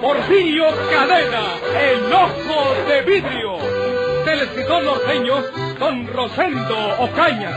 Porfirio 0.00 0.64
Cadena, 0.90 1.42
el 1.78 2.12
ojo 2.12 2.74
de 2.88 3.02
vidrio, 3.02 3.58
del 4.24 4.40
escritor 4.40 4.82
norteño 4.82 5.34
Don 5.78 6.06
Rosendo 6.06 6.76
Ocaña. 7.00 7.50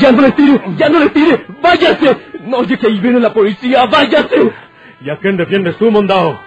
¡Ya 0.00 0.12
no 0.12 0.22
le 0.22 0.32
tire! 0.32 0.60
¡Ya 0.76 0.88
no 0.88 0.98
le 0.98 1.10
tire! 1.10 1.46
¡Váyase! 1.60 2.16
No 2.40 2.58
oye 2.58 2.78
que 2.78 2.86
ahí 2.86 2.98
viene 2.98 3.20
la 3.20 3.32
policía! 3.32 3.86
¡Váyase! 3.86 4.52
¿Y 5.02 5.10
a 5.10 5.18
quién 5.18 5.36
defiendes 5.36 5.76
tú, 5.76 5.90
Mondao? 5.90 6.42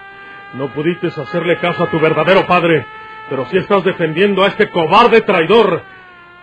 No 0.54 0.68
pudiste 0.68 1.06
hacerle 1.08 1.58
caso 1.58 1.84
a 1.84 1.90
tu 1.90 1.98
verdadero 1.98 2.46
padre, 2.46 2.84
pero 3.30 3.46
sí 3.46 3.56
estás 3.58 3.84
defendiendo 3.84 4.44
a 4.44 4.48
este 4.48 4.68
cobarde 4.70 5.22
traidor. 5.22 5.93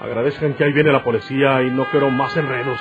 Agradezcan 0.01 0.55
que 0.55 0.63
ahí 0.63 0.73
viene 0.73 0.91
la 0.91 1.03
policía 1.03 1.61
y 1.61 1.69
no 1.69 1.85
quiero 1.85 2.09
más 2.09 2.35
enredos. 2.35 2.79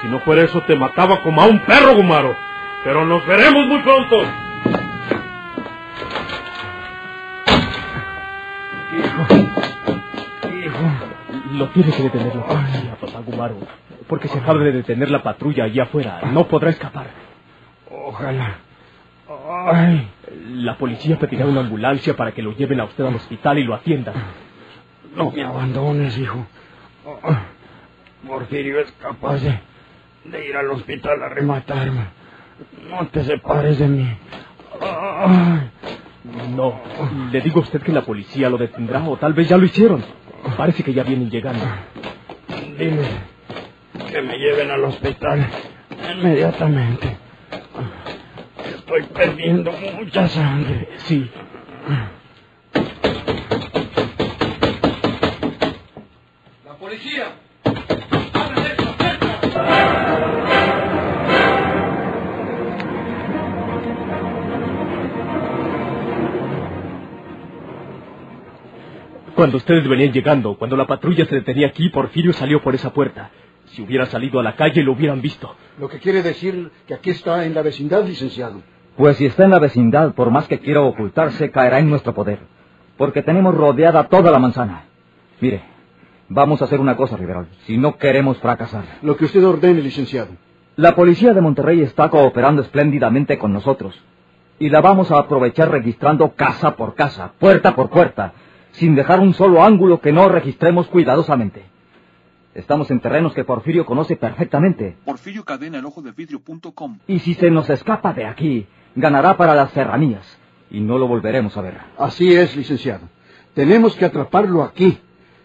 Si 0.00 0.08
no 0.08 0.20
fuera 0.20 0.42
eso, 0.42 0.62
te 0.62 0.76
mataba 0.76 1.20
como 1.22 1.42
a 1.42 1.46
un 1.46 1.58
perro, 1.60 1.96
Gumaro. 1.96 2.36
Pero 2.84 3.04
nos 3.04 3.26
veremos 3.26 3.66
muy 3.66 3.80
pronto. 3.80 4.22
Lo 11.52 11.68
tiene 11.68 11.92
que 11.92 12.02
detener 12.02 12.34
la 12.34 12.46
policía, 12.46 12.96
papá 13.00 13.20
Gumaro. 13.24 13.56
Porque 14.08 14.28
se 14.28 14.38
acaba 14.38 14.58
de 14.60 14.72
detener 14.72 15.10
la 15.10 15.22
patrulla 15.22 15.64
allá 15.64 15.84
afuera. 15.84 16.20
No 16.32 16.46
podrá 16.48 16.70
escapar. 16.70 17.06
Ojalá. 17.90 18.56
Ay, 19.72 20.08
La 20.54 20.76
policía 20.76 21.18
pedirá 21.18 21.46
una 21.46 21.60
ambulancia 21.60 22.14
para 22.16 22.32
que 22.32 22.42
lo 22.42 22.52
lleven 22.52 22.80
a 22.80 22.84
usted 22.84 23.04
al 23.04 23.14
hospital 23.14 23.58
y 23.58 23.64
lo 23.64 23.74
atiendan. 23.74 24.14
No 25.14 25.30
me 25.30 25.42
abandones, 25.42 26.18
hijo. 26.18 26.46
Porfirio 28.26 28.80
es 28.80 28.92
capaz 28.92 29.38
de, 29.38 29.58
de 30.24 30.48
ir 30.48 30.56
al 30.56 30.70
hospital 30.70 31.22
a 31.22 31.28
rematarme. 31.28 32.06
No 32.88 33.06
te 33.08 33.24
separes 33.24 33.78
de 33.78 33.88
mí. 33.88 34.16
No, 36.54 36.80
le 37.32 37.40
digo 37.40 37.60
a 37.60 37.62
usted 37.62 37.82
que 37.82 37.92
la 37.92 38.02
policía 38.02 38.48
lo 38.48 38.58
detendrá 38.58 39.02
o 39.02 39.16
tal 39.16 39.32
vez 39.32 39.48
ya 39.48 39.56
lo 39.56 39.64
hicieron. 39.64 40.04
Parece 40.56 40.82
que 40.82 40.92
ya 40.92 41.02
vienen 41.02 41.30
llegando. 41.30 41.64
dime 42.78 43.32
que 44.10 44.22
me 44.22 44.38
lleven 44.38 44.70
al 44.70 44.84
hospital 44.84 45.46
inmediatamente. 46.14 47.16
Estoy 48.64 49.02
perdiendo 49.04 49.72
mucha 49.72 50.28
sangre. 50.28 50.88
Sí. 50.98 51.30
Cuando 69.42 69.56
ustedes 69.56 69.88
venían 69.88 70.12
llegando, 70.12 70.56
cuando 70.56 70.76
la 70.76 70.86
patrulla 70.86 71.26
se 71.26 71.34
detenía 71.34 71.66
aquí, 71.66 71.88
Porfirio 71.88 72.32
salió 72.32 72.62
por 72.62 72.76
esa 72.76 72.92
puerta. 72.92 73.32
Si 73.72 73.82
hubiera 73.82 74.06
salido 74.06 74.38
a 74.38 74.42
la 74.44 74.54
calle, 74.54 74.84
lo 74.84 74.92
hubieran 74.92 75.20
visto. 75.20 75.56
Lo 75.80 75.88
que 75.88 75.98
quiere 75.98 76.22
decir 76.22 76.70
que 76.86 76.94
aquí 76.94 77.10
está 77.10 77.44
en 77.44 77.52
la 77.52 77.62
vecindad, 77.62 78.06
licenciado. 78.06 78.62
Pues 78.96 79.16
si 79.16 79.26
está 79.26 79.42
en 79.42 79.50
la 79.50 79.58
vecindad, 79.58 80.14
por 80.14 80.30
más 80.30 80.46
que 80.46 80.60
quiera 80.60 80.82
ocultarse, 80.82 81.50
caerá 81.50 81.80
en 81.80 81.90
nuestro 81.90 82.14
poder. 82.14 82.38
Porque 82.96 83.24
tenemos 83.24 83.52
rodeada 83.52 84.06
toda 84.06 84.30
la 84.30 84.38
manzana. 84.38 84.84
Mire, 85.40 85.64
vamos 86.28 86.62
a 86.62 86.66
hacer 86.66 86.78
una 86.78 86.96
cosa, 86.96 87.16
Riverol, 87.16 87.48
si 87.66 87.76
no 87.78 87.98
queremos 87.98 88.38
fracasar. 88.38 88.84
Lo 89.02 89.16
que 89.16 89.24
usted 89.24 89.44
ordene, 89.44 89.80
licenciado. 89.80 90.36
La 90.76 90.94
policía 90.94 91.34
de 91.34 91.40
Monterrey 91.40 91.80
está 91.80 92.08
cooperando 92.10 92.62
espléndidamente 92.62 93.38
con 93.38 93.52
nosotros. 93.52 94.00
Y 94.60 94.68
la 94.68 94.80
vamos 94.80 95.10
a 95.10 95.18
aprovechar 95.18 95.68
registrando 95.68 96.30
casa 96.36 96.76
por 96.76 96.94
casa, 96.94 97.32
puerta 97.40 97.74
por 97.74 97.90
puerta, 97.90 98.34
sin 98.72 98.94
dejar 98.94 99.20
un 99.20 99.34
solo 99.34 99.62
ángulo 99.62 100.00
que 100.00 100.12
no 100.12 100.28
registremos 100.28 100.88
cuidadosamente. 100.88 101.64
Estamos 102.54 102.90
en 102.90 103.00
terrenos 103.00 103.32
que 103.32 103.44
Porfirio 103.44 103.86
conoce 103.86 104.16
perfectamente. 104.16 104.96
Porfirio 105.04 105.44
Cadena, 105.44 105.78
el 105.78 105.86
ojo 105.86 106.02
de 106.02 106.12
vidrio.com. 106.12 106.98
Y 107.06 107.18
si 107.20 107.34
se 107.34 107.50
nos 107.50 107.70
escapa 107.70 108.12
de 108.12 108.26
aquí, 108.26 108.66
ganará 108.94 109.36
para 109.36 109.54
las 109.54 109.70
serranías. 109.70 110.38
Y 110.70 110.80
no 110.80 110.98
lo 110.98 111.08
volveremos 111.08 111.56
a 111.56 111.62
ver. 111.62 111.78
Así 111.98 112.34
es, 112.34 112.54
licenciado. 112.56 113.08
Tenemos 113.54 113.94
que 113.96 114.04
atraparlo 114.04 114.62
aquí. 114.62 114.98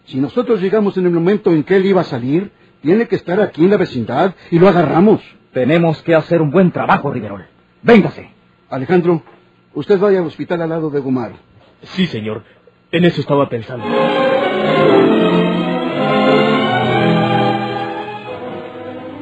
Si 0.04 0.18
nosotros 0.18 0.60
llegamos 0.60 0.96
en 0.96 1.06
el 1.06 1.12
momento 1.12 1.50
en 1.50 1.64
que 1.64 1.76
él 1.76 1.86
iba 1.86 2.02
a 2.02 2.04
salir, 2.04 2.50
tiene 2.82 3.08
que 3.08 3.16
estar 3.16 3.40
aquí 3.40 3.64
en 3.64 3.70
la 3.70 3.76
vecindad 3.76 4.34
y 4.50 4.58
lo 4.58 4.68
agarramos. 4.68 5.22
Tenemos 5.52 6.02
que 6.02 6.14
hacer 6.14 6.40
un 6.42 6.50
buen 6.50 6.70
trabajo, 6.72 7.10
Riverol. 7.10 7.46
Véngase. 7.82 8.30
Alejandro, 8.70 9.22
usted 9.74 9.98
vaya 9.98 10.18
al 10.18 10.26
hospital 10.26 10.60
al 10.62 10.68
lado 10.68 10.90
de 10.90 11.00
Gumar. 11.00 11.32
Sí, 11.82 12.06
señor. 12.06 12.44
En 12.90 13.04
eso 13.04 13.20
estaba 13.20 13.50
pensando. 13.50 13.84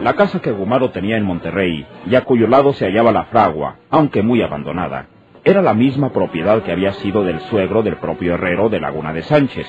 La 0.03 0.13
casa 0.15 0.41
que 0.41 0.53
Gumaro 0.53 0.91
tenía 0.91 1.17
en 1.17 1.25
Monterrey, 1.25 1.85
y 2.07 2.15
a 2.15 2.21
cuyo 2.21 2.47
lado 2.47 2.73
se 2.75 2.87
hallaba 2.87 3.11
la 3.11 3.25
fragua, 3.25 3.79
aunque 3.91 4.23
muy 4.23 4.41
abandonada, 4.41 5.07
era 5.43 5.63
la 5.63 5.75
misma 5.75 6.13
propiedad 6.13 6.63
que 6.63 6.71
había 6.71 6.93
sido 6.93 7.25
del 7.25 7.41
suegro 7.41 7.83
del 7.83 7.97
propio 7.97 8.35
herrero 8.35 8.69
de 8.69 8.79
Laguna 8.79 9.13
de 9.13 9.23
Sánchez, 9.23 9.67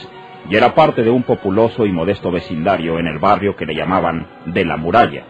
y 0.48 0.56
era 0.56 0.76
parte 0.76 1.02
de 1.02 1.10
un 1.10 1.24
populoso 1.24 1.88
y 1.88 1.92
modesto 1.92 2.30
vecindario 2.30 3.00
en 3.00 3.08
el 3.08 3.18
barrio 3.18 3.56
que 3.56 3.66
le 3.66 3.74
llamaban 3.74 4.28
de 4.46 4.64
la 4.64 4.78
muralla. 4.78 5.24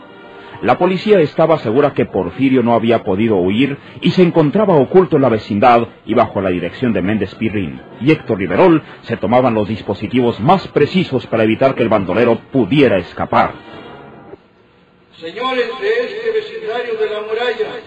La 0.62 0.79
policía 0.79 1.19
estaba 1.19 1.59
segura 1.59 1.94
que 1.94 2.06
Porfirio 2.06 2.63
no 2.63 2.73
había 2.73 3.03
podido 3.03 3.35
huir 3.35 3.78
y 4.01 4.09
se 4.12 4.23
encontraba 4.23 4.75
oculto 4.75 5.16
en 5.16 5.22
la 5.22 5.29
vecindad 5.29 5.88
y 6.06 6.16
bajo 6.16 6.41
la 6.41 6.50
dirección 6.50 6.94
de 6.94 7.03
Méndez 7.03 7.35
Pirrín 7.35 7.79
y 8.01 8.12
Héctor 8.12 8.40
Riverol 8.40 8.81
se 9.01 9.17
tomaban 9.17 9.53
los 9.53 9.67
dispositivos 9.67 10.40
más 10.40 10.67
precisos 10.69 11.28
para 11.28 11.44
evitar 11.44 11.75
que 11.75 11.84
el 11.84 11.90
bandolero 11.90 12.40
pudiera 12.51 12.97
escapar. 12.97 13.53
Señores 15.19 15.69
de 15.79 15.90
este 15.90 16.31
vecindario 16.31 16.96
de 16.96 17.09
la 17.09 17.22
muralla, 17.22 17.79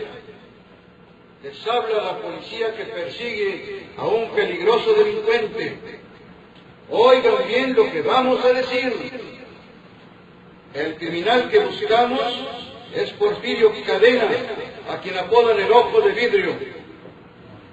les 1.42 1.66
habla 1.66 2.04
la 2.04 2.19
policía 2.19 2.75
que 2.76 2.84
persigue 2.84 3.86
a 3.97 4.04
un 4.06 4.30
peligroso 4.30 4.94
delincuente. 4.94 6.00
Oigan 6.88 7.34
bien 7.48 7.75
lo 7.75 7.91
que 7.91 8.03
vamos 8.03 8.44
a 8.44 8.53
decir. 8.53 9.40
El 10.75 10.94
criminal 10.97 11.50
que 11.50 11.58
buscamos 11.58 12.22
es 12.94 13.10
Porfirio 13.12 13.72
Cadena, 13.84 14.28
a 14.89 15.00
quien 15.00 15.18
apodan 15.18 15.59
el 15.59 15.72
ojo 15.72 16.00
de 16.00 16.12
vidrio. 16.12 16.54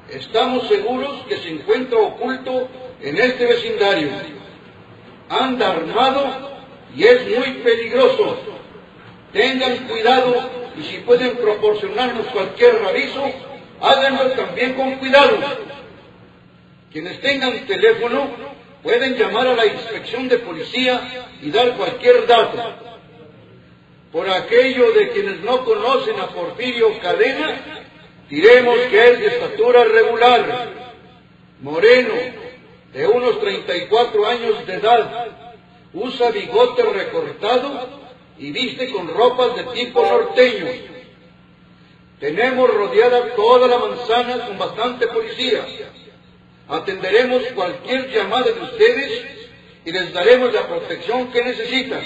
Estamos 0.10 0.68
seguros 0.68 1.24
que 1.28 1.38
se 1.38 1.50
encuentra 1.50 2.00
oculto 2.00 2.68
en 3.02 3.18
este 3.18 3.46
vecindario. 3.46 4.10
Anda 5.30 5.74
armado 5.74 6.60
y 6.96 7.04
es 7.04 7.38
muy 7.38 7.52
peligroso. 7.64 8.40
Tengan 9.32 9.78
cuidado 9.88 10.50
y 10.76 10.84
si 10.84 10.98
pueden 11.00 11.38
proporcionarnos 11.38 12.26
cualquier 12.28 12.84
aviso, 12.84 13.32
háganlo 13.80 14.32
también 14.32 14.74
con 14.74 14.96
cuidado. 14.96 15.38
Quienes 16.92 17.22
tengan 17.22 17.68
teléfono 17.68 18.57
pueden 18.88 19.18
llamar 19.18 19.46
a 19.48 19.54
la 19.54 19.66
inspección 19.66 20.30
de 20.30 20.38
policía 20.38 21.28
y 21.42 21.52
dar 21.52 21.76
cualquier 21.76 22.26
dato. 22.26 22.58
Por 24.14 24.30
aquello 24.30 24.94
de 24.94 25.10
quienes 25.10 25.42
no 25.42 25.66
conocen 25.66 26.18
a 26.22 26.28
Porfirio 26.28 26.98
Cadena, 27.02 27.84
diremos 28.30 28.80
que 28.90 29.10
es 29.10 29.20
de 29.20 29.28
estatura 29.28 29.84
regular, 29.84 30.70
moreno, 31.60 32.14
de 32.94 33.08
unos 33.08 33.42
34 33.42 34.26
años 34.26 34.66
de 34.66 34.74
edad, 34.76 35.28
usa 35.94 36.32
bigote 36.32 36.84
recortado 36.84 37.90
y 38.38 38.54
viste 38.54 38.90
con 38.90 39.10
ropas 39.10 39.54
de 39.58 39.64
tipo 39.82 40.02
norteño. 40.02 40.66
Tenemos 42.22 42.74
rodeada 42.74 43.36
toda 43.36 43.68
la 43.68 43.80
manzana 43.80 44.48
con 44.48 44.58
bastante 44.58 45.08
policía. 45.08 45.66
Atenderemos 46.70 47.44
cualquier 47.56 48.10
llamada 48.10 48.46
de 48.46 48.62
ustedes 48.62 49.26
y 49.86 49.92
les 49.92 50.14
daremos 50.14 50.54
la 50.54 50.68
protección 50.68 51.32
que 51.32 51.44
necesitan. 51.44 52.02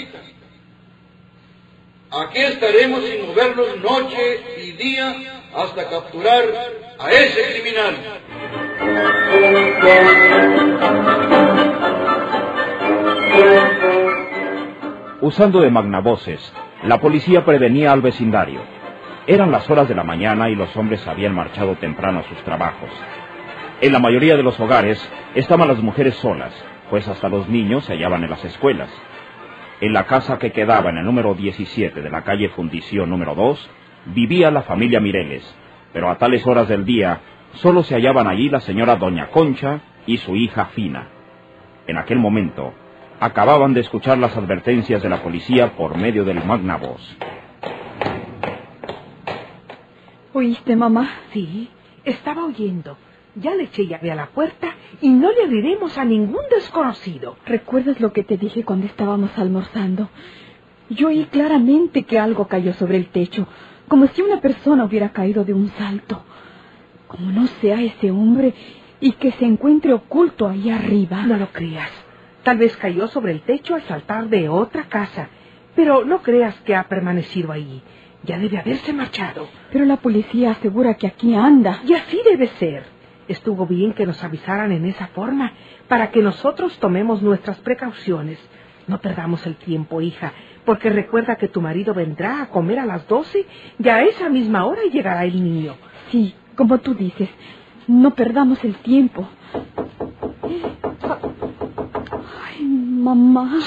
Aquí 2.10 2.38
estaremos 2.38 3.04
sin 3.04 3.26
movernos 3.26 3.80
noche 3.80 4.40
y 4.62 4.72
día 4.72 5.42
hasta 5.54 5.88
capturar 5.88 6.44
a 6.98 7.10
ese 7.10 7.52
criminal. 7.52 7.96
Usando 15.20 15.60
de 15.60 15.70
magnavoces, 15.70 16.52
la 16.84 17.00
policía 17.00 17.44
prevenía 17.44 17.92
al 17.92 18.02
vecindario. 18.02 18.60
Eran 19.26 19.50
las 19.50 19.68
horas 19.70 19.88
de 19.88 19.94
la 19.94 20.04
mañana 20.04 20.50
y 20.50 20.54
los 20.54 20.76
hombres 20.76 21.06
habían 21.08 21.34
marchado 21.34 21.76
temprano 21.76 22.20
a 22.20 22.28
sus 22.28 22.38
trabajos. 22.44 22.90
En 23.82 23.92
la 23.92 23.98
mayoría 23.98 24.36
de 24.36 24.44
los 24.44 24.60
hogares 24.60 24.96
estaban 25.34 25.66
las 25.66 25.82
mujeres 25.82 26.14
solas, 26.14 26.54
pues 26.88 27.08
hasta 27.08 27.28
los 27.28 27.48
niños 27.48 27.84
se 27.84 27.94
hallaban 27.94 28.22
en 28.22 28.30
las 28.30 28.44
escuelas. 28.44 28.88
En 29.80 29.92
la 29.92 30.06
casa 30.06 30.38
que 30.38 30.52
quedaba 30.52 30.90
en 30.90 30.98
el 30.98 31.04
número 31.04 31.34
17 31.34 32.00
de 32.00 32.08
la 32.08 32.22
calle 32.22 32.48
Fundición 32.50 33.10
número 33.10 33.34
2, 33.34 33.70
vivía 34.14 34.52
la 34.52 34.62
familia 34.62 35.00
Mireles, 35.00 35.42
pero 35.92 36.10
a 36.10 36.16
tales 36.16 36.46
horas 36.46 36.68
del 36.68 36.84
día 36.84 37.22
solo 37.54 37.82
se 37.82 37.96
hallaban 37.96 38.28
allí 38.28 38.48
la 38.48 38.60
señora 38.60 38.94
Doña 38.94 39.30
Concha 39.30 39.80
y 40.06 40.18
su 40.18 40.36
hija 40.36 40.66
Fina. 40.66 41.08
En 41.88 41.98
aquel 41.98 42.20
momento, 42.20 42.72
acababan 43.18 43.74
de 43.74 43.80
escuchar 43.80 44.16
las 44.16 44.36
advertencias 44.36 45.02
de 45.02 45.08
la 45.08 45.24
policía 45.24 45.72
por 45.72 45.96
medio 45.96 46.22
del 46.22 46.44
magnavoz. 46.44 47.00
¿Oíste, 50.32 50.76
mamá? 50.76 51.10
Sí, 51.32 51.68
estaba 52.04 52.44
oyendo. 52.44 52.96
Ya 53.34 53.54
le 53.54 53.64
eché 53.64 53.86
llave 53.86 54.12
a 54.12 54.14
la 54.14 54.26
puerta 54.26 54.74
y 55.00 55.08
no 55.08 55.32
le 55.32 55.44
abriremos 55.44 55.96
a 55.96 56.04
ningún 56.04 56.42
desconocido. 56.50 57.36
¿Recuerdas 57.46 57.98
lo 58.00 58.12
que 58.12 58.24
te 58.24 58.36
dije 58.36 58.62
cuando 58.64 58.86
estábamos 58.86 59.30
almorzando? 59.36 60.10
Yo 60.90 61.08
oí 61.08 61.24
claramente 61.24 62.02
que 62.02 62.18
algo 62.18 62.46
cayó 62.46 62.74
sobre 62.74 62.98
el 62.98 63.08
techo, 63.08 63.46
como 63.88 64.06
si 64.08 64.20
una 64.20 64.40
persona 64.40 64.84
hubiera 64.84 65.12
caído 65.12 65.44
de 65.44 65.54
un 65.54 65.70
salto. 65.70 66.22
Como 67.08 67.30
no 67.30 67.46
sea 67.46 67.80
ese 67.80 68.10
hombre 68.10 68.54
y 69.00 69.12
que 69.12 69.32
se 69.32 69.46
encuentre 69.46 69.94
oculto 69.94 70.46
ahí 70.46 70.68
arriba. 70.68 71.22
No 71.24 71.38
lo 71.38 71.48
creas. 71.52 71.90
Tal 72.42 72.58
vez 72.58 72.76
cayó 72.76 73.08
sobre 73.08 73.32
el 73.32 73.40
techo 73.40 73.74
al 73.74 73.82
saltar 73.82 74.28
de 74.28 74.50
otra 74.50 74.84
casa. 74.84 75.28
Pero 75.74 76.04
no 76.04 76.22
creas 76.22 76.54
que 76.60 76.74
ha 76.74 76.84
permanecido 76.84 77.50
ahí. 77.50 77.82
Ya 78.24 78.38
debe 78.38 78.58
haberse 78.58 78.92
marchado. 78.92 79.48
Pero 79.72 79.86
la 79.86 79.96
policía 79.96 80.50
asegura 80.50 80.94
que 80.94 81.06
aquí 81.06 81.34
anda. 81.34 81.80
Y 81.86 81.94
así 81.94 82.20
debe 82.24 82.48
ser. 82.58 82.84
Estuvo 83.28 83.66
bien 83.66 83.92
que 83.92 84.06
nos 84.06 84.22
avisaran 84.24 84.72
en 84.72 84.84
esa 84.86 85.08
forma, 85.08 85.52
para 85.88 86.10
que 86.10 86.22
nosotros 86.22 86.78
tomemos 86.78 87.22
nuestras 87.22 87.58
precauciones. 87.58 88.38
No 88.88 89.00
perdamos 89.00 89.46
el 89.46 89.56
tiempo, 89.56 90.00
hija, 90.00 90.32
porque 90.64 90.90
recuerda 90.90 91.36
que 91.36 91.48
tu 91.48 91.60
marido 91.60 91.94
vendrá 91.94 92.42
a 92.42 92.48
comer 92.48 92.80
a 92.80 92.86
las 92.86 93.06
doce 93.06 93.46
y 93.78 93.88
a 93.88 94.02
esa 94.02 94.28
misma 94.28 94.64
hora 94.66 94.82
llegará 94.92 95.24
el 95.24 95.42
niño. 95.42 95.74
Sí, 96.10 96.34
como 96.56 96.78
tú 96.78 96.94
dices, 96.94 97.28
no 97.86 98.14
perdamos 98.14 98.62
el 98.64 98.74
tiempo. 98.76 99.28
Ay, 102.44 102.64
mamá. 102.64 103.58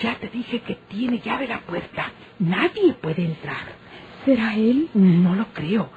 Ya 0.00 0.16
te 0.18 0.28
dije 0.28 0.60
que 0.60 0.76
tiene 0.88 1.20
llave 1.20 1.46
la 1.46 1.60
puerta. 1.60 2.10
Nadie 2.38 2.94
puede 2.94 3.24
entrar. 3.24 3.80
¿Será 4.24 4.54
él? 4.54 4.88
No 4.94 5.34
lo 5.34 5.46
creo. 5.52 5.90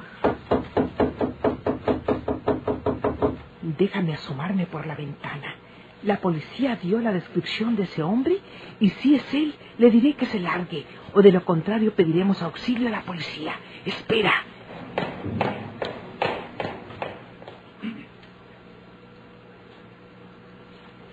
Déjame 3.78 4.14
asomarme 4.14 4.66
por 4.66 4.86
la 4.86 4.96
ventana. 4.96 5.56
La 6.04 6.18
policía 6.18 6.76
dio 6.76 7.00
la 7.00 7.14
descripción 7.14 7.76
de 7.76 7.84
ese 7.84 8.04
hombre 8.04 8.40
y 8.80 8.90
si 8.90 9.16
es 9.16 9.34
él, 9.34 9.56
le 9.78 9.90
diré 9.90 10.16
que 10.16 10.26
se 10.26 10.40
largue, 10.40 10.86
o 11.14 11.22
de 11.22 11.32
lo 11.32 11.46
contrario 11.46 11.96
pediremos 11.96 12.42
auxilio 12.42 12.90
a 12.90 12.92
la 12.92 13.02
policía. 13.02 13.54
Espera. 13.86 14.34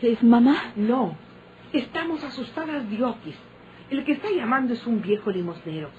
¿Es 0.03 0.23
mamá? 0.23 0.73
No, 0.77 1.15
estamos 1.73 2.25
asustadas 2.25 2.91
de 2.91 3.05
Oquis. 3.05 3.37
El 3.91 4.05
que 4.05 4.13
está 4.13 4.31
llamando 4.31 4.73
es 4.73 4.87
un 4.87 5.03
viejo 5.03 5.31
limosnero. 5.31 5.91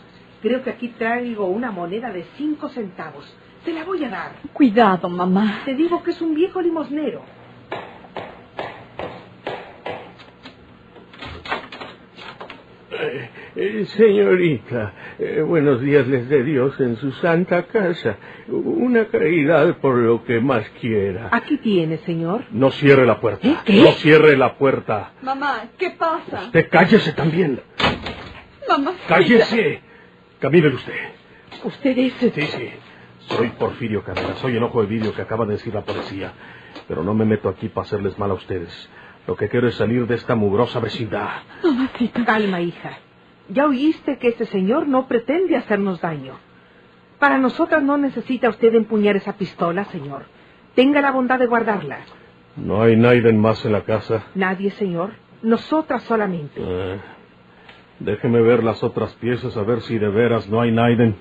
Creo 0.42 0.64
que 0.64 0.72
aquí 0.72 0.90
traigo 0.90 1.46
una 1.46 1.72
moneda 1.72 2.12
de 2.12 2.26
cinco 2.36 2.68
centavos. 2.70 3.32
Te 3.66 3.74
la 3.74 3.84
voy 3.84 4.04
a 4.04 4.10
dar. 4.10 4.32
Cuidado, 4.54 5.08
mamá. 5.08 5.62
Te 5.66 5.76
digo 5.76 6.02
que 6.02 6.12
es 6.12 6.22
un 6.22 6.34
viejo 6.34 6.62
limosnero. 6.62 7.22
Eh, 12.92 13.30
eh, 13.56 13.86
señorita, 13.98 14.94
eh, 15.20 15.42
buenos 15.42 15.82
días 15.82 16.08
les 16.08 16.28
dé 16.28 16.44
Dios 16.44 16.80
en 16.80 16.98
su 16.98 17.12
santa 17.14 17.64
casa. 17.64 18.18
Una 18.48 19.06
caridad 19.06 19.78
por 19.78 19.96
lo 19.98 20.24
que 20.24 20.40
más 20.40 20.68
quiera. 20.80 21.30
Aquí 21.32 21.58
tiene, 21.58 21.98
señor. 22.00 22.46
No 22.52 22.72
cierre 22.72 23.06
la 23.06 23.20
puerta. 23.20 23.48
¿Eh? 23.48 23.58
¿Qué? 23.66 23.82
No 23.84 23.92
cierre 23.92 24.38
la 24.38 24.56
puerta. 24.56 25.14
Mamá, 25.22 25.66
¿qué 25.78 25.92
pasa? 25.92 26.46
Usted 26.46 26.68
cállese 26.70 27.14
también. 27.14 27.60
Mamá. 28.68 28.94
Cállese. 29.08 29.82
Camine 30.40 30.70
usted. 30.70 30.94
Usted 31.64 31.98
es... 31.98 32.14
Sí, 32.14 32.32
sí. 32.32 32.70
Soy 33.28 33.50
Porfirio 33.50 34.04
Cadena. 34.04 34.36
Soy 34.36 34.58
enojo 34.58 34.82
de 34.82 34.88
vídeo 34.88 35.14
que 35.14 35.22
acaba 35.22 35.46
de 35.46 35.54
decir 35.54 35.74
la 35.74 35.82
policía. 35.82 36.34
Pero 36.88 37.04
no 37.04 37.14
me 37.14 37.26
meto 37.26 37.50
aquí 37.50 37.70
para 37.70 37.86
hacerles 37.86 38.18
mal 38.18 38.32
a 38.32 38.36
ustedes. 38.36 38.90
Lo 39.28 39.36
que 39.36 39.50
quiero 39.50 39.68
es 39.68 39.76
salir 39.76 40.08
de 40.08 40.16
esta 40.16 40.36
mugrosa 40.36 40.80
vecindad. 40.80 41.30
Mamacita. 41.64 42.26
Calma, 42.26 42.62
hija. 42.62 42.98
Ya 43.50 43.66
oíste 43.66 44.18
que 44.18 44.30
este 44.30 44.46
señor 44.46 44.88
no 44.88 45.08
pretende 45.08 45.56
hacernos 45.56 46.02
daño. 46.02 46.34
Para 47.20 47.38
nosotras 47.38 47.84
no 47.84 47.98
necesita 47.98 48.50
usted 48.50 48.74
empuñar 48.74 49.16
esa 49.16 49.34
pistola, 49.38 49.86
señor. 49.86 50.24
Tenga 50.76 51.02
la 51.02 51.12
bondad 51.12 51.38
de 51.38 51.46
guardarla. 51.46 52.00
No 52.56 52.82
hay 52.82 52.96
nadie 52.96 53.32
más 53.34 53.64
en 53.66 53.74
la 53.74 53.84
casa. 53.84 54.24
Nadie, 54.36 54.72
señor. 54.72 55.12
Nosotras 55.42 56.04
solamente. 56.04 56.54
Eh, 56.58 57.00
déjeme 58.00 58.42
ver 58.42 58.64
las 58.64 58.84
otras 58.84 59.14
piezas 59.16 59.56
a 59.56 59.64
ver 59.64 59.82
si 59.82 59.98
de 59.98 60.10
veras 60.10 60.50
no 60.50 60.62
hay 60.62 60.72
Naiden. 60.72 61.16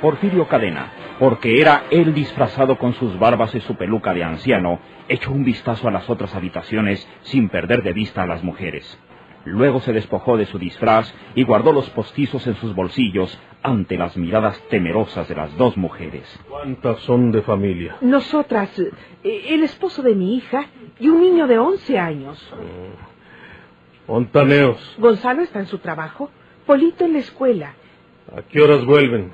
Porfirio 0.00 0.48
Cadena, 0.48 0.92
porque 1.18 1.60
era 1.60 1.84
él 1.90 2.14
disfrazado 2.14 2.78
con 2.78 2.94
sus 2.94 3.18
barbas 3.18 3.54
y 3.54 3.60
su 3.60 3.76
peluca 3.76 4.14
de 4.14 4.24
anciano, 4.24 4.80
echó 5.08 5.30
un 5.30 5.44
vistazo 5.44 5.88
a 5.88 5.90
las 5.90 6.08
otras 6.08 6.34
habitaciones 6.34 7.06
sin 7.22 7.48
perder 7.48 7.82
de 7.82 7.92
vista 7.92 8.22
a 8.22 8.26
las 8.26 8.42
mujeres. 8.42 8.98
Luego 9.44 9.80
se 9.80 9.92
despojó 9.92 10.36
de 10.36 10.46
su 10.46 10.58
disfraz 10.58 11.14
y 11.34 11.44
guardó 11.44 11.72
los 11.72 11.88
postizos 11.90 12.46
en 12.46 12.56
sus 12.56 12.74
bolsillos 12.74 13.38
ante 13.62 13.96
las 13.96 14.16
miradas 14.16 14.60
temerosas 14.68 15.28
de 15.28 15.34
las 15.34 15.56
dos 15.56 15.76
mujeres. 15.76 16.38
¿Cuántas 16.48 17.00
son 17.00 17.30
de 17.32 17.42
familia? 17.42 17.96
Nosotras, 18.00 18.78
eh, 18.78 18.90
el 19.48 19.62
esposo 19.62 20.02
de 20.02 20.14
mi 20.14 20.36
hija 20.36 20.66
y 20.98 21.08
un 21.08 21.20
niño 21.20 21.46
de 21.46 21.58
11 21.58 21.98
años. 21.98 22.54
Montaneos. 24.06 24.96
Gonzalo 24.98 25.42
está 25.42 25.60
en 25.60 25.66
su 25.66 25.78
trabajo, 25.78 26.30
Polito 26.66 27.04
en 27.04 27.14
la 27.14 27.18
escuela. 27.20 27.74
¿A 28.36 28.42
qué 28.42 28.60
horas 28.60 28.84
vuelven? 28.84 29.32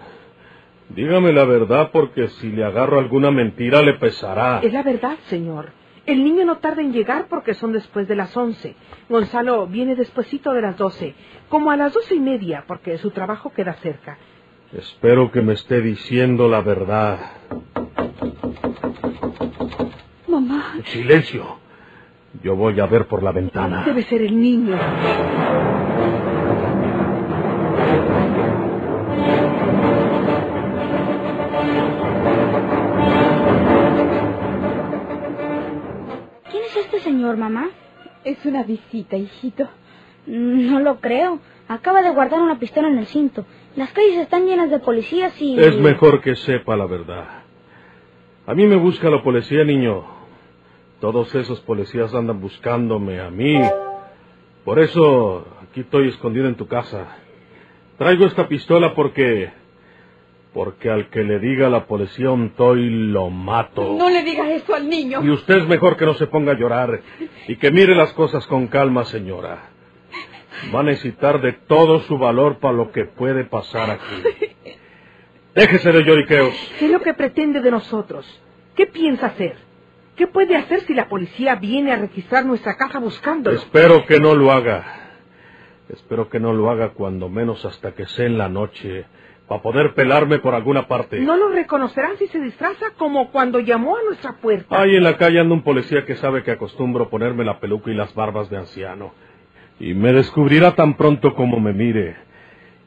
Dígame 0.91 1.33
la 1.33 1.45
verdad 1.45 1.91
porque 1.93 2.29
si 2.29 2.51
le 2.51 2.65
agarro 2.65 2.99
alguna 2.99 3.31
mentira 3.31 3.83
le 3.83 3.95
pesará. 3.95 4.61
Es 4.63 4.73
la 4.73 4.83
verdad, 4.83 5.17
señor. 5.27 5.71
El 6.07 6.23
niño 6.23 6.45
no 6.45 6.59
tarda 6.59 6.83
en 6.83 6.93
llegar 6.93 7.27
porque 7.29 7.55
son 7.55 7.73
después 7.73 8.07
de 8.07 8.15
las 8.15 8.37
once. 8.37 8.77
Gonzalo 9.09 9.67
viene 9.67 9.97
despuesito 9.97 10.53
de 10.53 10.63
las 10.63 10.77
doce, 10.77 11.15
como 11.49 11.73
a 11.73 11.77
las 11.77 11.93
doce 11.93 12.15
y 12.15 12.21
media, 12.21 12.65
porque 12.69 12.97
su 12.99 13.11
trabajo 13.11 13.53
queda 13.53 13.75
cerca. 13.75 14.17
Espero 14.73 15.33
que 15.33 15.43
me 15.43 15.55
esté 15.55 15.81
diciendo 15.81 16.49
la 16.49 16.61
verdad. 16.61 17.19
Mamá. 20.29 20.75
Silencio. 20.85 21.59
Yo 22.43 22.55
voy 22.55 22.79
a 22.79 22.87
ver 22.87 23.07
por 23.07 23.23
la 23.23 23.33
ventana. 23.33 23.85
Debe 23.85 24.03
ser 24.03 24.23
el 24.23 24.41
niño. 24.41 24.79
Señor, 37.07 37.37
mamá? 37.37 37.71
Es 38.25 38.45
una 38.45 38.65
visita, 38.65 39.17
hijito. 39.17 39.69
No 40.27 40.81
lo 40.81 41.01
creo. 41.01 41.39
Acaba 41.69 42.03
de 42.03 42.11
guardar 42.11 42.43
una 42.43 42.59
pistola 42.59 42.89
en 42.89 42.99
el 42.99 43.07
cinto. 43.07 43.47
Las 43.77 43.93
calles 43.93 44.19
están 44.19 44.45
llenas 44.45 44.71
de 44.71 44.81
policías 44.81 45.41
y... 45.41 45.57
Es 45.57 45.79
mejor 45.79 46.21
que 46.21 46.35
sepa 46.35 46.77
la 46.77 46.87
verdad. 46.87 47.45
A 48.45 48.55
mí 48.55 48.67
me 48.67 48.75
busca 48.75 49.09
la 49.09 49.23
policía, 49.23 49.63
niño. 49.63 50.05
Todos 51.01 51.33
esos 51.37 51.61
policías 51.61 52.13
andan 52.13 52.41
buscándome 52.41 53.21
a 53.21 53.31
mí. 53.31 53.61
Por 54.65 54.81
eso 54.81 55.47
aquí 55.63 55.83
estoy 55.83 56.09
escondido 56.09 56.49
en 56.49 56.57
tu 56.57 56.67
casa. 56.67 57.07
Traigo 57.99 58.27
esta 58.27 58.49
pistola 58.49 58.95
porque... 58.95 59.53
Porque 60.57 60.89
al 60.89 61.11
que 61.11 61.23
le 61.23 61.39
diga 61.39 61.67
a 61.67 61.71
la 61.71 61.85
policía 61.85 62.31
un 62.31 62.55
toy 62.55 62.89
lo 62.89 63.29
mato. 63.29 63.93
No 63.93 64.09
le 64.09 64.23
digas 64.23 64.49
eso 64.49 64.75
al 64.75 64.89
niño. 64.89 65.23
Y 65.23 65.29
usted 65.29 65.59
es 65.59 65.69
mejor 65.69 65.99
que 65.99 66.07
no 66.07 66.15
se 66.15 66.29
ponga 66.29 66.53
a 66.53 66.57
llorar 66.59 67.03
y 67.47 67.57
que 67.57 67.71
mire 67.71 67.95
las 67.95 68.15
cosas 68.15 68.47
con 68.47 68.67
calma, 68.69 69.05
señora. 69.05 69.69
Va 70.75 70.81
a 70.81 70.83
necesitar 70.83 71.43
de 71.43 71.53
todo 71.53 72.01
su 72.05 72.17
valor 72.17 72.59
para 72.59 72.73
lo 72.73 72.91
que 72.91 73.05
puede 73.05 73.45
pasar 73.45 73.91
aquí. 73.91 74.47
Déjese 75.55 75.93
de 75.93 76.05
lloriqueos. 76.05 76.55
¿Qué 76.79 76.87
es 76.87 76.91
lo 76.91 77.01
que 77.01 77.13
pretende 77.13 77.61
de 77.61 77.71
nosotros? 77.71 78.27
¿Qué 78.75 78.87
piensa 78.87 79.27
hacer? 79.27 79.57
¿Qué 80.17 80.27
puede 80.27 80.57
hacer 80.57 80.81
si 80.87 80.95
la 80.95 81.07
policía 81.11 81.57
viene 81.57 81.93
a 81.93 81.97
registrar 81.97 82.47
nuestra 82.47 82.79
casa 82.79 82.99
buscándolo? 82.99 83.59
Espero 83.59 84.07
que 84.07 84.19
no 84.19 84.35
lo 84.35 84.51
haga. 84.51 85.07
Espero 85.91 86.31
que 86.31 86.41
no 86.41 86.55
lo 86.55 86.71
haga 86.71 86.95
cuando 86.95 87.29
menos 87.29 87.63
hasta 87.67 87.93
que 87.93 88.07
sea 88.07 88.25
en 88.25 88.39
la 88.39 88.49
noche, 88.49 89.05
para 89.49 89.63
poder 89.63 89.95
pelarme 89.95 90.39
por 90.39 90.55
alguna 90.55 90.89
parte. 90.89 91.21
No 91.21 91.37
lo 91.37 91.51
reconocerán 91.51 92.17
si 92.19 92.27
se 92.29 92.41
disfraza 92.41 92.87
como 92.97 93.31
cuando 93.31 93.61
llamó 93.61 93.97
a 93.97 94.03
nuestra 94.03 94.35
puerta. 94.35 94.81
Ahí 94.81 94.97
en 94.97 95.05
la 95.05 95.17
calle 95.17 95.41
anda 95.41 95.55
un 95.55 95.63
policía 95.63 96.05
que 96.05 96.17
sabe 96.17 96.43
que 96.43 96.51
acostumbro 96.51 97.09
ponerme 97.09 97.45
la 97.45 97.61
peluca 97.61 97.91
y 97.91 97.95
las 97.95 98.15
barbas 98.15 98.51
de 98.51 98.57
anciano. 98.57 99.13
Y 99.79 99.95
me 99.95 100.13
descubrirá 100.13 100.75
tan 100.75 100.97
pronto 100.97 101.35
como 101.35 101.61
me 101.61 101.73
mire. 101.73 102.17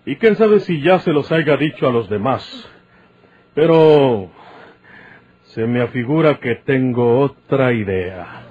Y 0.06 0.18
quién 0.18 0.36
sabe 0.36 0.60
si 0.60 0.82
ya 0.82 1.00
se 1.00 1.14
los 1.14 1.32
haya 1.32 1.56
dicho 1.56 1.88
a 1.88 1.92
los 1.92 2.10
demás. 2.10 2.70
Pero 3.54 4.30
se 5.44 5.66
me 5.66 5.82
afigura 5.82 6.40
que 6.40 6.56
tengo 6.56 7.20
otra 7.20 7.72
idea. 7.72 8.48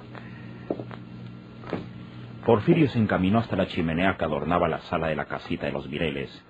Porfirio 2.45 2.87
se 2.89 2.97
encaminó 2.97 3.39
hasta 3.39 3.55
la 3.55 3.67
chimenea 3.67 4.17
que 4.17 4.25
adornaba 4.25 4.67
la 4.67 4.79
sala 4.81 5.07
de 5.07 5.15
la 5.15 5.25
casita 5.25 5.67
de 5.67 5.71
los 5.71 5.87
Vireles 5.87 6.43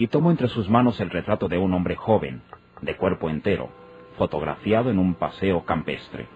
y 0.00 0.06
tomó 0.06 0.30
entre 0.30 0.48
sus 0.48 0.68
manos 0.70 0.98
el 1.00 1.10
retrato 1.10 1.46
de 1.46 1.58
un 1.58 1.74
hombre 1.74 1.94
joven, 1.94 2.40
de 2.80 2.96
cuerpo 2.96 3.28
entero, 3.28 3.68
fotografiado 4.16 4.88
en 4.90 4.98
un 4.98 5.14
paseo 5.14 5.62
campestre. 5.64 6.26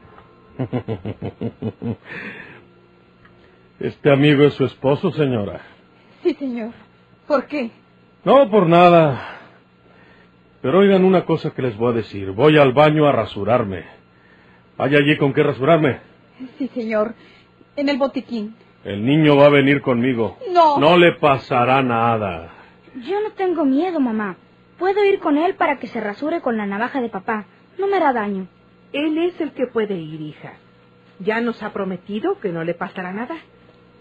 Este 3.81 4.13
amigo 4.13 4.45
es 4.45 4.55
su 4.55 4.65
esposo, 4.65 5.11
señora. 5.11 5.61
Sí, 6.23 6.35
señor. 6.35 6.71
¿Por 7.27 7.47
qué? 7.47 7.71
No, 8.25 8.49
por 8.49 8.69
nada. 8.69 9.41
Pero 10.63 10.79
oigan 10.79 11.05
una 11.05 11.25
cosa 11.25 11.51
que 11.51 11.61
les 11.61 11.77
voy 11.77 11.93
a 11.93 11.97
decir. 11.97 12.31
Voy 12.31 12.57
al 12.57 12.73
baño 12.73 13.07
a 13.07 13.13
rasurarme. 13.13 13.85
¿Hay 14.79 14.95
allí 14.95 15.17
con 15.19 15.35
qué 15.35 15.43
rasurarme? 15.43 15.99
Sí, 16.57 16.69
señor. 16.69 17.15
En 17.75 17.89
el 17.89 17.99
botiquín. 17.99 18.55
El 18.85 19.05
niño 19.05 19.37
va 19.37 19.47
a 19.47 19.51
venir 19.51 19.83
conmigo. 19.83 20.39
No. 20.53 20.79
No 20.79 20.97
le 20.97 21.13
pasará 21.13 21.83
nada. 21.83 22.54
Yo 23.03 23.21
no 23.21 23.33
tengo 23.33 23.65
miedo, 23.65 24.01
mamá. 24.01 24.37
Puedo 24.79 25.05
ir 25.05 25.19
con 25.19 25.37
él 25.37 25.55
para 25.55 25.79
que 25.79 25.87
se 25.89 26.01
rasure 26.01 26.41
con 26.41 26.57
la 26.57 26.67
navaja 26.67 27.01
de 27.01 27.09
papá. 27.09 27.47
No 27.79 27.87
me 27.87 27.97
hará 27.97 28.13
daño. 28.13 28.49
Él 28.93 29.19
es 29.19 29.41
el 29.41 29.53
que 29.53 29.67
puede 29.67 29.97
ir, 29.97 30.21
hija. 30.21 30.55
Ya 31.19 31.41
nos 31.41 31.63
ha 31.63 31.73
prometido 31.73 32.39
que 32.41 32.51
no 32.51 32.65
le 32.65 32.75
pasará 32.75 33.13
nada. 33.13 33.37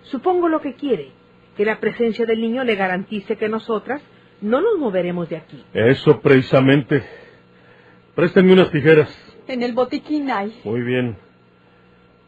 Supongo 0.04 0.50
lo 0.50 0.62
que 0.62 0.74
quiere, 0.74 1.12
que 1.58 1.66
la 1.66 1.80
presencia 1.80 2.26
del 2.26 2.42
niño 2.42 2.64
le 2.64 2.76
garantice 2.76 3.38
que 3.38 3.50
nosotras 3.50 4.02
no 4.42 4.62
nos 4.62 4.78
moveremos 4.78 5.30
de 5.30 5.38
aquí. 5.38 5.64
Eso 5.74 6.20
precisamente. 6.20 7.04
Préstenme 8.16 8.54
unas 8.54 8.72
tijeras. 8.72 9.10
En 9.48 9.64
el 9.64 9.74
botiquín 9.74 10.30
hay. 10.30 10.60
Muy 10.64 10.82
bien. 10.82 11.18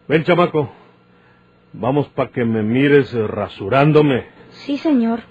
Ven, 0.08 0.24
chamaco. 0.24 0.72
Vamos 1.74 2.08
para 2.10 2.30
que 2.32 2.46
me 2.46 2.64
mires 2.64 3.14
rasurándome. 3.14 4.26
Sí, 4.52 4.78
señor. 4.78 5.22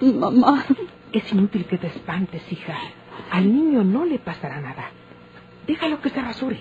Mamá. 0.00 0.64
Es 1.12 1.32
inútil 1.32 1.64
que 1.66 1.78
te 1.78 1.86
espantes, 1.86 2.50
hija. 2.50 2.76
Al 3.30 3.52
niño 3.52 3.84
no 3.84 4.04
le 4.04 4.18
pasará 4.18 4.60
nada. 4.60 4.90
Déjalo 5.66 6.00
que 6.00 6.10
se 6.10 6.20
rasure. 6.20 6.60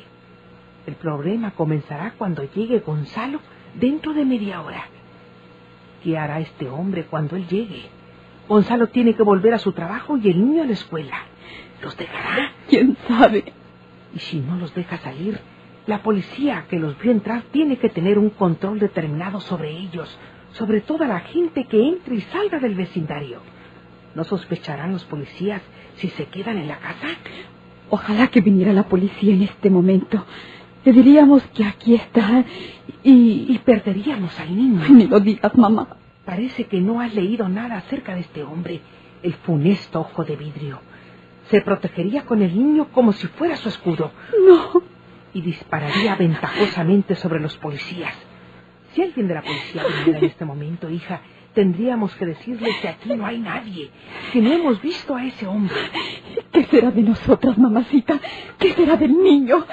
El 0.85 0.95
problema 0.95 1.51
comenzará 1.51 2.13
cuando 2.17 2.43
llegue 2.43 2.79
Gonzalo 2.79 3.39
dentro 3.75 4.13
de 4.13 4.25
media 4.25 4.61
hora. 4.61 4.85
¿Qué 6.03 6.17
hará 6.17 6.39
este 6.39 6.69
hombre 6.69 7.05
cuando 7.05 7.35
él 7.35 7.47
llegue? 7.47 7.83
Gonzalo 8.47 8.87
tiene 8.87 9.15
que 9.15 9.23
volver 9.23 9.53
a 9.53 9.59
su 9.59 9.71
trabajo 9.71 10.17
y 10.17 10.29
el 10.29 10.39
niño 10.39 10.63
a 10.63 10.65
la 10.65 10.73
escuela. 10.73 11.17
¿Los 11.81 11.97
dejará? 11.97 12.51
¿Quién 12.69 12.97
sabe? 13.07 13.53
Y 14.13 14.19
si 14.19 14.39
no 14.39 14.57
los 14.57 14.75
deja 14.75 14.97
salir, 14.97 15.39
la 15.87 16.03
policía 16.03 16.65
que 16.69 16.77
los 16.77 16.97
vio 16.99 17.11
entrar 17.11 17.43
tiene 17.51 17.77
que 17.77 17.89
tener 17.89 18.19
un 18.19 18.29
control 18.29 18.79
determinado 18.79 19.41
sobre 19.41 19.71
ellos, 19.71 20.17
sobre 20.53 20.81
toda 20.81 21.07
la 21.07 21.19
gente 21.19 21.65
que 21.65 21.87
entre 21.87 22.15
y 22.15 22.21
salga 22.21 22.59
del 22.59 22.75
vecindario. 22.75 23.39
¿No 24.15 24.23
sospecharán 24.23 24.93
los 24.93 25.03
policías 25.05 25.61
si 25.97 26.09
se 26.09 26.25
quedan 26.25 26.57
en 26.57 26.67
la 26.67 26.77
casa? 26.77 27.07
Ojalá 27.89 28.27
que 28.27 28.41
viniera 28.41 28.73
la 28.73 28.83
policía 28.83 29.33
en 29.33 29.43
este 29.43 29.69
momento. 29.69 30.25
Le 30.85 30.91
diríamos 30.91 31.43
que 31.53 31.65
aquí 31.65 31.95
está 31.95 32.43
y... 33.03 33.45
Y 33.49 33.61
perderíamos 33.63 34.39
al 34.39 34.55
niño. 34.55 34.83
Ni 34.89 35.07
lo 35.07 35.19
digas, 35.19 35.55
mamá. 35.55 35.97
Parece 36.25 36.65
que 36.65 36.79
no 36.79 37.01
has 37.01 37.13
leído 37.13 37.49
nada 37.49 37.77
acerca 37.77 38.15
de 38.15 38.21
este 38.21 38.43
hombre, 38.43 38.81
el 39.21 39.33
funesto 39.33 40.01
ojo 40.01 40.23
de 40.23 40.35
vidrio. 40.35 40.79
Se 41.49 41.61
protegería 41.61 42.23
con 42.25 42.41
el 42.41 42.55
niño 42.55 42.87
como 42.91 43.11
si 43.11 43.27
fuera 43.27 43.57
su 43.57 43.69
escudo. 43.69 44.11
No. 44.47 44.81
Y 45.33 45.41
dispararía 45.41 46.15
ventajosamente 46.15 47.15
sobre 47.15 47.39
los 47.39 47.57
policías. 47.57 48.13
Si 48.93 49.01
alguien 49.01 49.27
de 49.27 49.33
la 49.33 49.41
policía 49.41 49.83
viniera 49.85 50.19
en 50.19 50.25
este 50.25 50.45
momento, 50.45 50.89
hija, 50.89 51.21
tendríamos 51.53 52.13
que 52.15 52.27
decirle 52.27 52.69
que 52.79 52.89
aquí 52.89 53.15
no 53.15 53.25
hay 53.25 53.39
nadie, 53.39 53.89
que 54.31 54.39
no 54.39 54.51
hemos 54.51 54.81
visto 54.81 55.15
a 55.15 55.25
ese 55.25 55.47
hombre. 55.47 55.75
¿Qué 56.51 56.63
será 56.65 56.91
de 56.91 57.01
nosotras, 57.01 57.57
mamacita? 57.57 58.19
¿Qué 58.59 58.73
será 58.73 58.95
del 58.95 59.17
niño? 59.17 59.65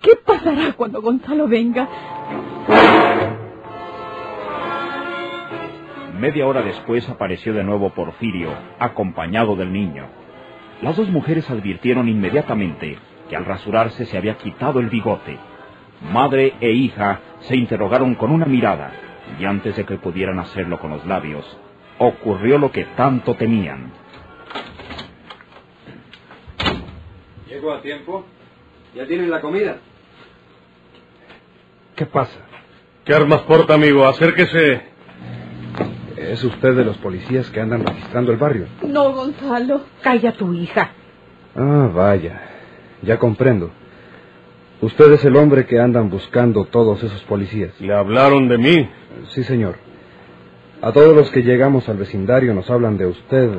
¿Qué 0.00 0.12
pasará 0.24 0.74
cuando 0.74 1.02
Gonzalo 1.02 1.48
venga? 1.48 1.88
Media 6.20 6.46
hora 6.46 6.62
después 6.62 7.08
apareció 7.08 7.52
de 7.54 7.64
nuevo 7.64 7.90
Porfirio, 7.90 8.50
acompañado 8.78 9.56
del 9.56 9.72
niño. 9.72 10.06
Las 10.82 10.96
dos 10.96 11.08
mujeres 11.10 11.50
advirtieron 11.50 12.08
inmediatamente 12.08 12.96
que 13.28 13.36
al 13.36 13.44
rasurarse 13.44 14.06
se 14.06 14.16
había 14.16 14.38
quitado 14.38 14.78
el 14.78 14.88
bigote. 14.88 15.36
Madre 16.12 16.54
e 16.60 16.70
hija 16.70 17.20
se 17.40 17.56
interrogaron 17.56 18.14
con 18.14 18.30
una 18.30 18.46
mirada, 18.46 18.92
y 19.38 19.44
antes 19.44 19.76
de 19.76 19.84
que 19.84 19.98
pudieran 19.98 20.38
hacerlo 20.38 20.78
con 20.78 20.90
los 20.90 21.04
labios, 21.06 21.44
ocurrió 21.98 22.58
lo 22.58 22.70
que 22.70 22.84
tanto 22.96 23.34
temían. 23.34 23.92
¿Llegó 27.48 27.72
a 27.72 27.80
tiempo? 27.80 28.24
¿Ya 28.94 29.06
tienen 29.06 29.30
la 29.30 29.40
comida? 29.40 29.78
¿Qué 31.96 32.06
pasa? 32.06 32.38
¿Qué 33.04 33.14
armas 33.14 33.42
porta, 33.42 33.74
amigo? 33.74 34.06
Acérquese. 34.06 34.82
¿Es 36.16 36.44
usted 36.44 36.74
de 36.74 36.84
los 36.84 36.98
policías 36.98 37.48
que 37.50 37.60
andan 37.60 37.86
registrando 37.86 38.32
el 38.32 38.38
barrio? 38.38 38.66
No, 38.82 39.12
Gonzalo. 39.12 39.82
Calla 40.02 40.32
tu 40.32 40.52
hija. 40.52 40.90
Ah, 41.56 41.90
vaya. 41.92 42.40
Ya 43.02 43.18
comprendo. 43.18 43.70
Usted 44.80 45.12
es 45.12 45.24
el 45.24 45.36
hombre 45.36 45.66
que 45.66 45.80
andan 45.80 46.08
buscando 46.08 46.64
todos 46.66 47.02
esos 47.02 47.22
policías. 47.24 47.80
¿Le 47.80 47.94
hablaron 47.94 48.48
de 48.48 48.58
mí? 48.58 48.88
Sí, 49.30 49.42
señor. 49.42 49.76
A 50.80 50.92
todos 50.92 51.16
los 51.16 51.30
que 51.30 51.42
llegamos 51.42 51.88
al 51.88 51.96
vecindario 51.96 52.54
nos 52.54 52.70
hablan 52.70 52.96
de 52.96 53.06
usted 53.06 53.50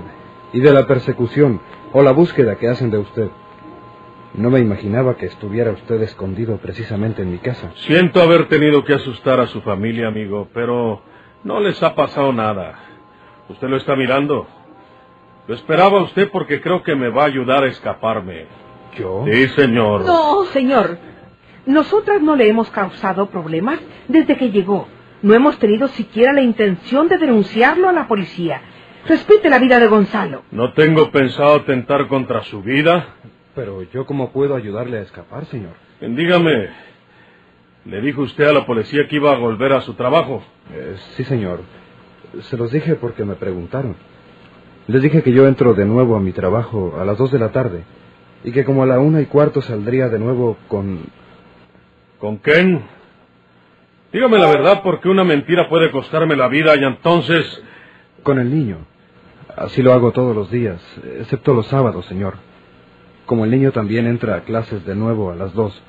y 0.54 0.62
de 0.62 0.74
la 0.74 0.88
persecución 0.88 1.60
o 1.92 2.02
la 2.02 2.12
búsqueda 2.12 2.56
que 2.56 2.70
hacen 2.70 2.90
de 2.90 3.00
usted. 3.00 3.28
No 4.36 4.50
me 4.50 4.60
imaginaba 4.60 5.18
que 5.18 5.26
estuviera 5.26 5.72
usted 5.72 6.02
escondido 6.02 6.58
precisamente 6.58 7.22
en 7.24 7.32
mi 7.32 7.40
casa. 7.40 7.72
Siento 7.76 8.22
haber 8.22 8.48
tenido 8.48 8.86
que 8.86 8.94
asustar 8.94 9.42
a 9.42 9.48
su 9.48 9.60
familia, 9.62 10.08
amigo, 10.08 10.48
pero 10.54 11.02
no 11.44 11.60
les 11.60 11.84
ha 11.84 11.96
pasado 11.96 12.32
nada. 12.32 12.80
¿Usted 13.50 13.68
lo 13.68 13.76
está 13.76 13.98
mirando? 13.98 14.48
Lo 15.48 15.56
esperaba 15.56 16.02
usted 16.04 16.30
porque 16.32 16.62
creo 16.62 16.84
que 16.84 16.96
me 16.96 17.10
va 17.10 17.24
a 17.24 17.28
ayudar 17.28 17.64
a 17.64 17.68
escaparme. 17.68 18.46
¿Yo? 18.98 19.26
Sí, 19.30 19.48
señor. 19.50 20.06
No, 20.06 20.46
señor. 20.46 21.09
Nosotras 21.70 22.20
no 22.20 22.36
le 22.36 22.48
hemos 22.48 22.72
causado 22.72 23.28
problemas 23.28 23.80
desde 24.08 24.38
que 24.38 24.50
llegó. 24.50 24.88
No 25.22 25.36
hemos 25.36 25.60
tenido 25.60 25.88
siquiera 25.90 26.34
la 26.34 26.42
intención 26.42 27.08
de 27.08 27.20
denunciarlo 27.20 27.88
a 27.88 27.92
la 27.92 28.08
policía. 28.08 28.60
Respete 29.08 29.52
la 29.52 29.60
vida 29.60 29.80
de 29.80 29.86
Gonzalo. 29.86 30.42
No 30.50 30.74
tengo 30.74 31.12
pensado 31.12 31.58
atentar 31.58 32.08
contra 32.08 32.42
su 32.42 32.64
vida. 32.64 33.10
Pero 33.54 33.84
yo 33.84 34.08
cómo 34.08 34.32
puedo 34.32 34.56
ayudarle 34.56 34.98
a 34.98 35.02
escapar, 35.02 35.46
señor. 35.46 35.74
Dígame, 36.02 36.70
¿le 37.86 38.02
dijo 38.02 38.24
usted 38.24 38.46
a 38.46 38.54
la 38.54 38.66
policía 38.66 39.08
que 39.08 39.18
iba 39.18 39.32
a 39.32 39.38
volver 39.38 39.74
a 39.74 39.82
su 39.82 39.94
trabajo? 39.94 40.42
Eh, 40.74 40.96
sí, 41.18 41.24
señor. 41.24 41.60
Se 42.42 42.58
los 42.58 42.72
dije 42.72 42.96
porque 42.96 43.26
me 43.26 43.36
preguntaron. 43.36 43.96
Les 44.88 45.04
dije 45.04 45.22
que 45.22 45.34
yo 45.34 45.46
entro 45.48 45.76
de 45.76 45.86
nuevo 45.86 46.16
a 46.16 46.20
mi 46.20 46.32
trabajo 46.32 46.98
a 47.00 47.06
las 47.06 47.20
dos 47.20 47.32
de 47.32 47.38
la 47.38 47.52
tarde 47.52 47.84
y 48.44 48.52
que 48.52 48.66
como 48.66 48.82
a 48.82 48.88
la 48.88 49.00
una 49.00 49.22
y 49.22 49.28
cuarto 49.28 49.62
saldría 49.62 50.10
de 50.10 50.18
nuevo 50.18 50.58
con... 50.68 51.20
¿Con 52.20 52.38
quién? 52.38 52.84
Dígame 54.12 54.38
la 54.38 54.48
verdad 54.48 54.82
porque 54.84 55.08
una 55.08 55.24
mentira 55.24 55.70
puede 55.70 55.92
costarme 55.92 56.36
la 56.36 56.48
vida 56.48 56.76
y 56.76 56.84
entonces... 56.84 57.64
Con 58.24 58.40
el 58.40 58.50
niño. 58.50 58.86
Así 59.56 59.82
lo 59.82 59.94
hago 59.94 60.12
todos 60.12 60.36
los 60.36 60.52
días, 60.52 60.82
excepto 61.20 61.54
los 61.54 61.68
sábados, 61.68 62.06
señor. 62.06 62.36
Como 63.26 63.46
el 63.46 63.52
niño 63.52 63.72
también 63.72 64.08
entra 64.08 64.36
a 64.36 64.42
clases 64.42 64.86
de 64.86 64.96
nuevo 64.96 65.32
a 65.32 65.36
las 65.36 65.54
dos, 65.54 65.82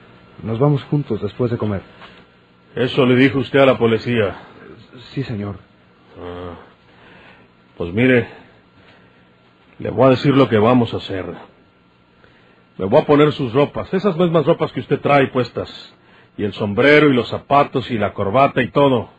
nos 0.43 0.59
vamos 0.59 0.83
juntos 0.85 1.21
después 1.21 1.51
de 1.51 1.59
comer. 1.59 1.83
Eso 2.75 3.05
le 3.07 3.17
dijo 3.17 3.39
usted 3.39 3.61
a 3.61 3.67
la 3.67 3.79
policía. 3.79 4.37
Sí, 5.13 5.23
señor. 5.25 5.57
Ah. 6.21 6.55
Pues 7.77 7.93
mire, 7.93 8.29
le 9.79 9.91
voy 9.91 10.07
a 10.07 10.11
decir 10.11 10.37
lo 10.37 10.49
que 10.49 10.59
vamos 10.59 10.93
a 10.95 10.99
hacer. 10.99 11.25
Me 12.77 12.87
voy 12.87 13.01
a 13.01 13.07
poner 13.07 13.33
sus 13.33 13.53
ropas, 13.53 13.93
esas 13.93 14.17
mismas 14.17 14.47
ropas 14.47 14.73
que 14.73 14.81
usted 14.81 15.01
trae 15.01 15.29
puestas, 15.29 15.95
y 16.37 16.45
el 16.45 16.53
sombrero 16.53 17.09
y 17.09 17.15
los 17.15 17.29
zapatos 17.29 17.91
y 17.91 17.99
la 17.99 18.13
corbata 18.13 18.63
y 18.63 18.71
todo. 18.71 19.11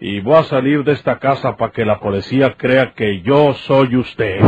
Y 0.00 0.20
voy 0.20 0.36
a 0.36 0.44
salir 0.44 0.84
de 0.84 0.92
esta 0.92 1.18
casa 1.18 1.56
para 1.56 1.72
que 1.72 1.84
la 1.84 2.00
policía 2.00 2.54
crea 2.56 2.92
que 2.94 3.22
yo 3.22 3.54
soy 3.54 3.96
usted. 3.96 4.40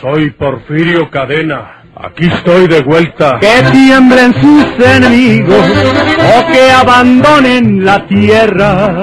Soy 0.00 0.30
Porfirio 0.30 1.10
Cadena. 1.10 1.82
Aquí 1.96 2.26
estoy 2.26 2.68
de 2.68 2.82
vuelta. 2.82 3.38
Que 3.40 3.62
tiemblen 3.72 4.34
sus 4.34 4.86
enemigos 4.86 5.66
o 6.20 6.46
que 6.52 6.70
abandonen 6.70 7.84
la 7.84 8.06
tierra. 8.06 9.02